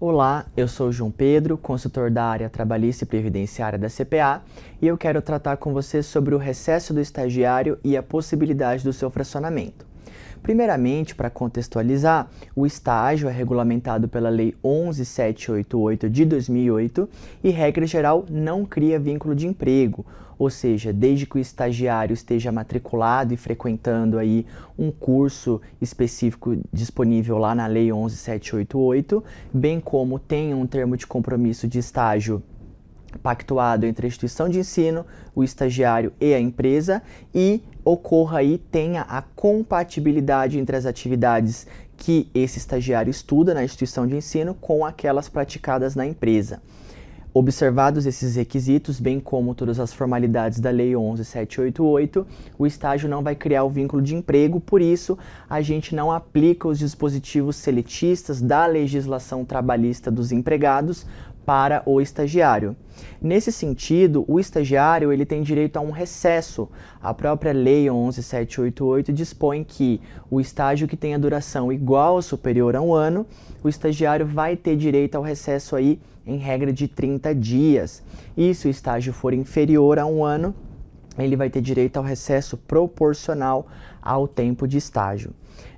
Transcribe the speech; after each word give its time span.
Olá, 0.00 0.46
eu 0.56 0.68
sou 0.68 0.92
João 0.92 1.10
Pedro, 1.10 1.58
consultor 1.58 2.08
da 2.08 2.22
área 2.22 2.48
trabalhista 2.48 3.02
e 3.02 3.06
previdenciária 3.06 3.76
da 3.76 3.88
CPA, 3.88 4.44
e 4.80 4.86
eu 4.86 4.96
quero 4.96 5.20
tratar 5.20 5.56
com 5.56 5.72
você 5.72 6.04
sobre 6.04 6.36
o 6.36 6.38
recesso 6.38 6.94
do 6.94 7.00
estagiário 7.00 7.76
e 7.82 7.96
a 7.96 8.02
possibilidade 8.02 8.84
do 8.84 8.92
seu 8.92 9.10
fracionamento. 9.10 9.87
Primeiramente, 10.42 11.14
para 11.14 11.30
contextualizar, 11.30 12.28
o 12.54 12.66
estágio 12.66 13.28
é 13.28 13.32
regulamentado 13.32 14.08
pela 14.08 14.28
Lei 14.28 14.54
11788 14.62 16.08
de 16.08 16.24
2008 16.24 17.08
e, 17.42 17.50
regra 17.50 17.86
geral, 17.86 18.24
não 18.30 18.64
cria 18.64 18.98
vínculo 18.98 19.34
de 19.34 19.46
emprego, 19.46 20.04
ou 20.38 20.48
seja, 20.48 20.92
desde 20.92 21.26
que 21.26 21.36
o 21.36 21.40
estagiário 21.40 22.14
esteja 22.14 22.52
matriculado 22.52 23.34
e 23.34 23.36
frequentando 23.36 24.18
aí 24.18 24.46
um 24.78 24.90
curso 24.90 25.60
específico 25.80 26.56
disponível 26.72 27.38
lá 27.38 27.54
na 27.54 27.66
Lei 27.66 27.92
11788, 27.92 29.24
bem 29.52 29.80
como 29.80 30.18
tenha 30.18 30.56
um 30.56 30.66
termo 30.66 30.96
de 30.96 31.06
compromisso 31.06 31.66
de 31.66 31.78
estágio 31.78 32.42
pactuado 33.22 33.86
entre 33.86 34.06
a 34.06 34.08
instituição 34.08 34.48
de 34.48 34.58
ensino, 34.58 35.04
o 35.34 35.42
estagiário 35.42 36.12
e 36.20 36.34
a 36.34 36.40
empresa 36.40 37.02
e 37.34 37.62
ocorra 37.84 38.38
aí 38.38 38.58
tenha 38.58 39.02
a 39.02 39.22
compatibilidade 39.22 40.58
entre 40.58 40.76
as 40.76 40.84
atividades 40.84 41.66
que 41.96 42.28
esse 42.34 42.58
estagiário 42.58 43.10
estuda 43.10 43.54
na 43.54 43.64
instituição 43.64 44.06
de 44.06 44.16
ensino 44.16 44.54
com 44.54 44.84
aquelas 44.84 45.28
praticadas 45.28 45.94
na 45.96 46.06
empresa. 46.06 46.60
Observados 47.34 48.06
esses 48.06 48.36
requisitos, 48.36 48.98
bem 48.98 49.20
como 49.20 49.54
todas 49.54 49.78
as 49.78 49.92
formalidades 49.92 50.60
da 50.60 50.70
Lei 50.70 50.96
11788, 50.96 52.26
o 52.58 52.66
estágio 52.66 53.08
não 53.08 53.22
vai 53.22 53.36
criar 53.36 53.64
o 53.64 53.70
vínculo 53.70 54.00
de 54.00 54.16
emprego, 54.16 54.58
por 54.58 54.80
isso 54.80 55.16
a 55.48 55.60
gente 55.60 55.94
não 55.94 56.10
aplica 56.10 56.66
os 56.66 56.78
dispositivos 56.78 57.56
seletistas 57.56 58.40
da 58.40 58.64
legislação 58.66 59.44
trabalhista 59.44 60.10
dos 60.10 60.32
empregados 60.32 61.06
para 61.48 61.82
o 61.86 61.98
estagiário. 61.98 62.76
Nesse 63.22 63.50
sentido, 63.50 64.22
o 64.28 64.38
estagiário 64.38 65.10
ele 65.10 65.24
tem 65.24 65.40
direito 65.40 65.78
a 65.78 65.80
um 65.80 65.90
recesso. 65.90 66.68
A 67.02 67.14
própria 67.14 67.54
Lei 67.54 67.88
11788 67.88 69.10
dispõe 69.14 69.64
que 69.64 69.98
o 70.30 70.42
estágio 70.42 70.86
que 70.86 70.94
tenha 70.94 71.18
duração 71.18 71.72
igual 71.72 72.16
ou 72.16 72.22
superior 72.22 72.76
a 72.76 72.82
um 72.82 72.92
ano, 72.92 73.24
o 73.64 73.68
estagiário 73.70 74.26
vai 74.26 74.56
ter 74.56 74.76
direito 74.76 75.14
ao 75.14 75.22
recesso 75.22 75.74
aí 75.74 75.98
em 76.26 76.36
regra 76.36 76.70
de 76.70 76.86
30 76.86 77.34
dias. 77.34 78.02
E 78.36 78.52
se 78.52 78.68
o 78.68 78.70
estágio 78.70 79.14
for 79.14 79.32
inferior 79.32 79.98
a 79.98 80.04
um 80.04 80.22
ano, 80.22 80.54
ele 81.24 81.36
vai 81.36 81.50
ter 81.50 81.60
direito 81.60 81.96
ao 81.96 82.04
recesso 82.04 82.56
proporcional 82.56 83.66
ao 84.02 84.28
tempo 84.28 84.66
de 84.66 84.78
estágio. 84.78 85.32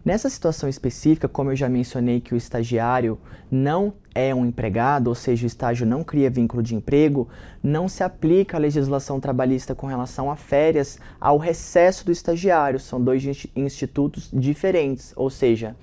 Nessa 0.05 0.31
situação 0.31 0.69
específica, 0.69 1.29
como 1.29 1.51
eu 1.51 1.57
já 1.57 1.69
mencionei 1.69 2.21
que 2.21 2.35
o 2.35 2.37
estagiário 2.37 3.19
não 3.51 3.93
é 4.15 4.35
um 4.35 4.47
empregado, 4.47 5.09
ou 5.09 5.15
seja, 5.15 5.45
o 5.45 5.47
estágio 5.47 5.87
não 5.87 6.03
cria 6.03 6.31
vínculo 6.31 6.63
de 6.63 6.75
emprego, 6.75 7.29
não 7.63 7.89
se 7.89 8.03
aplica 8.03 8.57
a 8.57 8.61
legislação 8.61 9.21
trabalhista 9.21 9.75
com 9.75 9.87
relação 9.87 10.31
a 10.31 10.37
férias 10.37 10.99
ao 11.21 11.39
recesso 11.39 12.05
do 12.05 12.13
estagiário. 12.13 12.81
São 12.81 13.03
dois 13.03 13.23
institutos 13.55 14.31
diferentes, 14.33 15.13
ou 15.17 15.31
seja, 15.31 15.77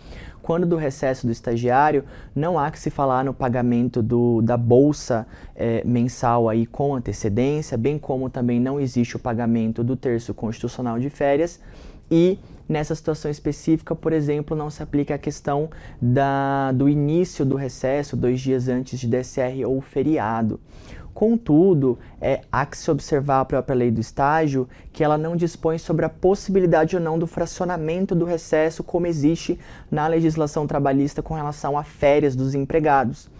quando 0.47 0.65
do 0.65 0.77
recesso 0.77 1.27
do 1.27 1.33
estagiário, 1.33 2.05
não 2.33 2.57
há 2.57 2.71
que 2.71 2.79
se 2.79 2.89
falar 2.89 3.25
no 3.25 3.33
pagamento 3.33 4.01
do, 4.01 4.41
da 4.41 4.55
bolsa 4.55 5.27
é, 5.53 5.83
mensal 5.83 6.47
aí 6.47 6.65
com 6.65 6.95
antecedência, 6.95 7.77
bem 7.77 7.99
como 7.99 8.29
também 8.29 8.57
não 8.57 8.79
existe 8.79 9.17
o 9.17 9.19
pagamento 9.19 9.83
do 9.83 9.97
terço 9.97 10.33
constitucional 10.33 10.99
de 10.99 11.09
férias 11.09 11.59
e 12.09 12.39
Nessa 12.69 12.93
situação 12.93 13.31
específica, 13.31 13.95
por 13.95 14.11
exemplo, 14.11 14.55
não 14.55 14.69
se 14.69 14.83
aplica 14.83 15.15
a 15.15 15.17
questão 15.17 15.69
da, 16.01 16.73
do 16.73 16.89
início 16.89 17.45
do 17.45 17.55
recesso, 17.55 18.17
dois 18.17 18.41
dias 18.41 18.67
antes 18.67 18.99
de 18.99 19.07
DSR 19.07 19.63
ou 19.65 19.79
feriado. 19.79 20.59
Contudo, 21.17 21.97
é, 22.21 22.41
há 22.51 22.63
que 22.63 22.77
se 22.77 22.91
observar 22.91 23.39
a 23.39 23.45
própria 23.45 23.75
lei 23.75 23.89
do 23.89 23.99
estágio 23.99 24.69
que 24.93 25.03
ela 25.03 25.17
não 25.17 25.35
dispõe 25.35 25.79
sobre 25.79 26.05
a 26.05 26.09
possibilidade 26.09 26.95
ou 26.95 27.01
não 27.01 27.17
do 27.17 27.25
fracionamento 27.25 28.13
do 28.13 28.23
recesso, 28.23 28.83
como 28.83 29.07
existe 29.07 29.59
na 29.89 30.05
legislação 30.05 30.67
trabalhista 30.67 31.23
com 31.23 31.33
relação 31.33 31.75
a 31.75 31.83
férias 31.83 32.35
dos 32.35 32.53
empregados 32.53 33.31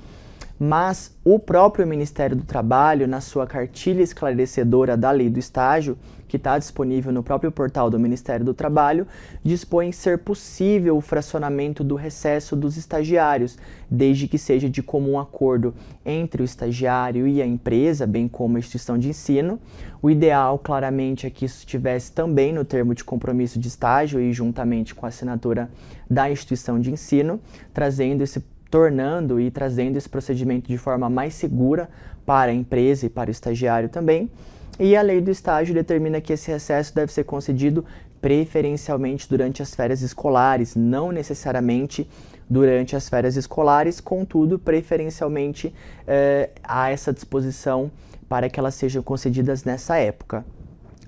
mas 0.60 1.16
o 1.24 1.38
próprio 1.38 1.86
Ministério 1.86 2.36
do 2.36 2.44
Trabalho, 2.44 3.08
na 3.08 3.22
sua 3.22 3.46
cartilha 3.46 4.02
esclarecedora 4.02 4.98
da 4.98 5.12
lei 5.12 5.30
do 5.30 5.38
estágio, 5.38 5.98
que 6.28 6.36
está 6.36 6.58
disponível 6.58 7.12
no 7.12 7.24
próprio 7.24 7.52
portal 7.52 7.90
do 7.90 8.00
Ministério 8.00 8.46
do 8.46 8.54
Trabalho, 8.54 9.08
dispõe 9.44 9.92
ser 9.92 10.20
possível 10.20 10.98
o 10.98 11.02
fracionamento 11.02 11.84
do 11.84 11.96
recesso 11.96 12.56
dos 12.56 12.76
estagiários, 12.76 13.58
desde 13.90 14.28
que 14.28 14.38
seja 14.38 14.70
de 14.70 14.84
comum 14.84 15.18
acordo 15.20 15.74
entre 16.06 16.42
o 16.42 16.46
estagiário 16.46 17.28
e 17.28 17.42
a 17.42 17.46
empresa, 17.46 18.06
bem 18.06 18.28
como 18.28 18.58
a 18.58 18.60
instituição 18.60 18.98
de 18.98 19.10
ensino. 19.10 19.60
O 20.02 20.10
ideal, 20.10 20.60
claramente, 20.60 21.26
é 21.26 21.30
que 21.30 21.46
isso 21.46 21.60
estivesse 21.60 22.12
também 22.12 22.52
no 22.52 22.66
termo 22.66 22.94
de 22.94 23.04
compromisso 23.04 23.60
de 23.60 23.68
estágio 23.68 24.20
e 24.20 24.34
juntamente 24.34 24.94
com 24.94 25.06
a 25.06 25.10
assinatura 25.10 25.70
da 26.10 26.30
instituição 26.30 26.80
de 26.80 26.92
ensino, 26.92 27.40
trazendo 27.74 28.24
esse 28.24 28.44
tornando 28.70 29.40
e 29.40 29.50
trazendo 29.50 29.98
esse 29.98 30.10
procedimento 30.10 30.68
de 30.68 30.78
forma 30.78 31.10
mais 31.10 31.34
segura 31.34 31.90
para 32.26 32.52
a 32.52 32.54
empresa 32.54 33.06
e 33.06 33.10
para 33.10 33.30
o 33.30 33.32
estagiário 33.32 33.90
também. 33.90 34.30
E 34.80 34.96
a 34.96 35.02
lei 35.02 35.22
do 35.22 35.32
estágio 35.32 35.74
determina 35.74 36.22
que 36.22 36.34
esse 36.34 36.52
recesso 36.52 36.94
deve 36.94 37.12
ser 37.12 37.24
concedido 37.24 37.84
preferencialmente 38.22 39.28
durante 39.30 39.62
as 39.62 39.74
férias 39.74 40.02
escolares, 40.02 40.76
não 40.76 41.12
necessariamente 41.12 42.08
durante 42.50 42.96
as 42.96 43.10
férias 43.10 43.36
escolares, 43.36 44.00
contudo, 44.00 44.58
preferencialmente 44.58 45.74
eh, 46.08 46.50
há 46.64 46.90
essa 46.90 47.12
disposição 47.12 47.92
para 48.30 48.50
que 48.50 48.60
elas 48.60 48.76
sejam 48.76 49.02
concedidas 49.02 49.64
nessa 49.64 49.98
época. 49.98 50.46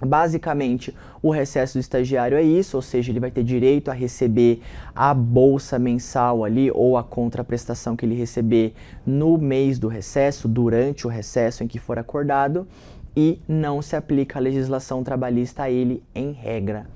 Basicamente, 0.02 0.96
o 1.22 1.30
recesso 1.30 1.78
do 1.78 1.82
estagiário 1.82 2.38
é 2.38 2.44
isso, 2.44 2.78
ou 2.78 2.82
seja, 2.82 3.12
ele 3.12 3.20
vai 3.20 3.32
ter 3.32 3.44
direito 3.44 3.92
a 3.92 3.94
receber 3.94 4.62
a 4.96 5.14
bolsa 5.14 5.78
mensal 5.78 6.44
ali 6.44 6.72
ou 6.72 6.98
a 6.98 7.04
contraprestação 7.04 7.96
que 7.96 8.06
ele 8.06 8.16
receber 8.16 8.74
no 9.06 9.38
mês 9.38 9.78
do 9.78 9.88
recesso, 9.88 10.48
durante 10.48 11.06
o 11.06 11.10
recesso 11.10 11.64
em 11.64 11.68
que 11.68 11.80
for 11.80 12.00
acordado, 12.00 12.68
e 13.16 13.42
não 13.48 13.82
se 13.82 13.96
aplica 13.96 14.40
a 14.40 14.42
legislação 14.42 15.04
trabalhista 15.04 15.64
a 15.64 15.70
ele 15.70 16.02
em 16.16 16.32
regra. 16.32 16.88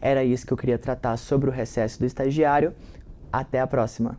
Era 0.00 0.24
isso 0.24 0.46
que 0.46 0.52
eu 0.52 0.56
queria 0.56 0.78
tratar 0.78 1.16
sobre 1.16 1.48
o 1.48 1.52
recesso 1.52 1.98
do 1.98 2.06
estagiário. 2.06 2.72
Até 3.32 3.60
a 3.60 3.66
próxima! 3.66 4.18